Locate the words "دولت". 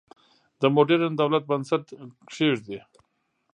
1.21-1.43